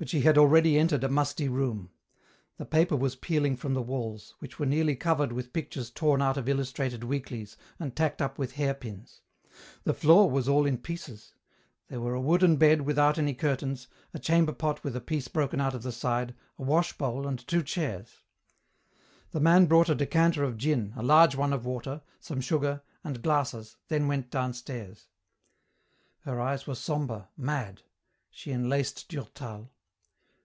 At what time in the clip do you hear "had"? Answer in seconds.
0.22-0.38